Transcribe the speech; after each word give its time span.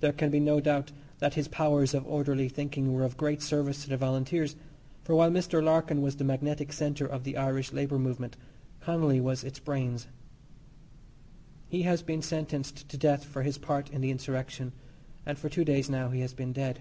There 0.00 0.12
can 0.12 0.30
be 0.30 0.40
no 0.40 0.58
doubt 0.58 0.90
that 1.20 1.34
his 1.34 1.46
powers 1.46 1.94
of 1.94 2.04
orderly 2.08 2.48
thinking 2.48 2.92
were 2.92 3.04
of 3.04 3.16
great 3.16 3.40
service 3.40 3.84
to 3.84 3.88
the 3.90 3.96
Volunteers, 3.96 4.56
for 5.04 5.14
while 5.14 5.30
Mr. 5.30 5.62
Larkin 5.62 6.02
was 6.02 6.16
the 6.16 6.24
magnetic 6.24 6.72
centre 6.72 7.06
of 7.06 7.22
the 7.22 7.36
Irish 7.36 7.72
labour 7.72 7.96
movement, 8.00 8.36
Connolly 8.80 9.20
was 9.20 9.44
its 9.44 9.60
brains. 9.60 10.08
He 11.68 11.82
has 11.82 12.02
been 12.02 12.20
sentenced 12.20 12.88
to 12.88 12.96
death 12.96 13.22
for 13.24 13.44
his 13.44 13.56
part 13.58 13.88
in 13.90 14.00
the 14.00 14.10
insurrection, 14.10 14.72
and 15.24 15.38
for 15.38 15.48
two 15.48 15.64
days 15.64 15.88
now 15.88 16.10
he 16.10 16.18
has 16.22 16.34
been 16.34 16.52
dead. 16.52 16.80